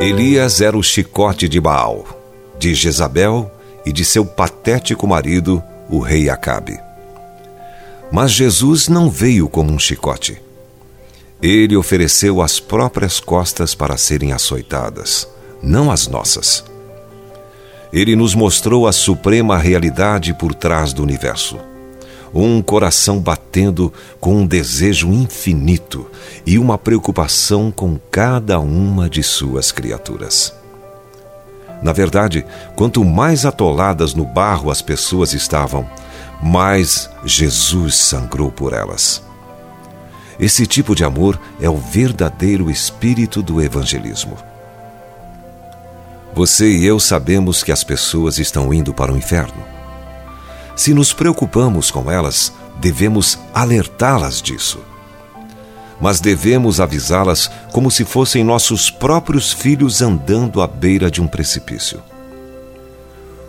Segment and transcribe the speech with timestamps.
[0.00, 2.06] Elias era o chicote de Baal,
[2.58, 3.50] de Jezabel
[3.84, 6.78] e de seu patético marido, o rei Acabe.
[8.12, 10.40] Mas Jesus não veio como um chicote.
[11.42, 15.28] Ele ofereceu as próprias costas para serem açoitadas,
[15.62, 16.64] não as nossas.
[17.92, 21.58] Ele nos mostrou a suprema realidade por trás do universo.
[22.34, 26.06] Um coração batendo com um desejo infinito
[26.44, 30.52] e uma preocupação com cada uma de suas criaturas.
[31.82, 32.44] Na verdade,
[32.74, 35.88] quanto mais atoladas no barro as pessoas estavam,
[36.42, 39.22] mais Jesus sangrou por elas.
[40.38, 44.36] Esse tipo de amor é o verdadeiro espírito do evangelismo.
[46.36, 49.64] Você e eu sabemos que as pessoas estão indo para o inferno.
[50.76, 54.80] Se nos preocupamos com elas, devemos alertá-las disso.
[55.98, 62.02] Mas devemos avisá-las como se fossem nossos próprios filhos andando à beira de um precipício.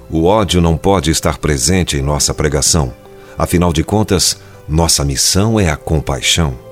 [0.10, 2.94] O ódio não pode estar presente em nossa pregação,
[3.38, 6.67] afinal de contas, nossa missão é a compaixão.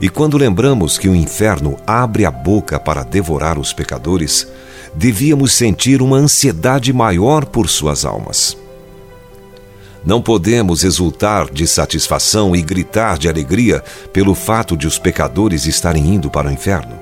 [0.00, 4.46] E quando lembramos que o inferno abre a boca para devorar os pecadores,
[4.94, 8.56] devíamos sentir uma ansiedade maior por suas almas.
[10.04, 16.14] Não podemos exultar de satisfação e gritar de alegria pelo fato de os pecadores estarem
[16.14, 16.96] indo para o inferno.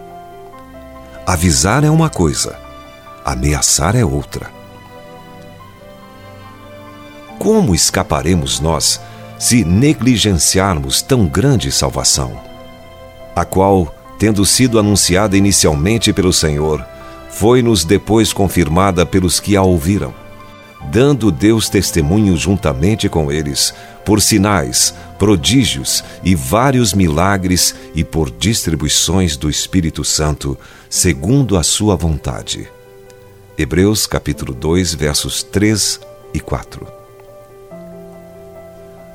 [1.26, 2.56] Avisar é uma coisa,
[3.24, 4.50] ameaçar é outra.
[7.38, 9.00] Como escaparemos nós
[9.38, 12.53] se negligenciarmos tão grande salvação?
[13.34, 16.84] A qual, tendo sido anunciada inicialmente pelo Senhor,
[17.28, 20.14] foi-nos depois confirmada pelos que a ouviram,
[20.90, 29.36] dando Deus testemunho juntamente com eles, por sinais, prodígios e vários milagres e por distribuições
[29.36, 30.56] do Espírito Santo,
[30.88, 32.68] segundo a sua vontade.
[33.58, 36.00] Hebreus capítulo 2, versos 3
[36.32, 36.86] e 4.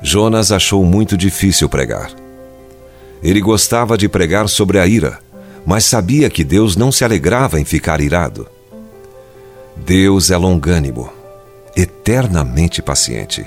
[0.02, 2.19] Jonas achou muito difícil pregar.
[3.22, 5.18] Ele gostava de pregar sobre a ira,
[5.66, 8.46] mas sabia que Deus não se alegrava em ficar irado.
[9.76, 11.10] Deus é longânimo,
[11.76, 13.44] eternamente paciente.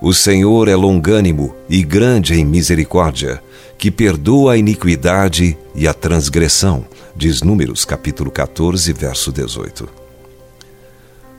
[0.00, 3.40] O Senhor é longânimo e grande em misericórdia,
[3.78, 9.88] que perdoa a iniquidade e a transgressão, diz Números capítulo 14, verso 18.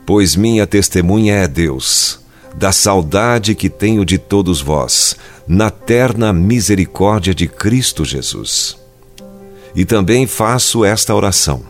[0.06, 2.23] Pois minha testemunha é Deus,
[2.54, 5.16] da saudade que tenho de todos vós,
[5.48, 8.78] na terna misericórdia de Cristo Jesus.
[9.76, 11.64] E também faço esta oração: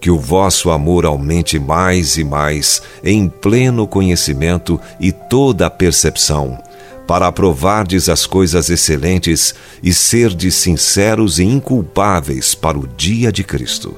[0.00, 6.58] que o vosso amor aumente mais e mais em pleno conhecimento e toda a percepção,
[7.06, 13.96] para aprovardes as coisas excelentes e serdes sinceros e inculpáveis para o dia de Cristo.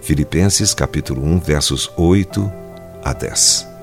[0.00, 2.50] Filipenses capítulo 1, versos 8
[3.04, 3.75] a 10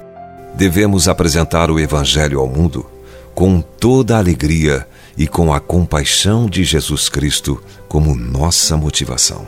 [0.55, 2.85] devemos apresentar o Evangelho ao mundo
[3.33, 4.87] com toda a alegria
[5.17, 9.47] e com a compaixão de Jesus Cristo como nossa motivação.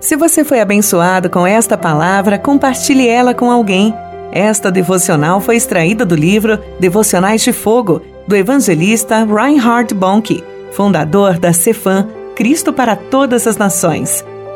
[0.00, 3.94] Se você foi abençoado com esta palavra, compartilhe ela com alguém.
[4.32, 10.42] Esta devocional foi extraída do livro Devocionais de Fogo, do evangelista Reinhard Bonnke,
[10.72, 14.24] fundador da Cefam Cristo para Todas as Nações.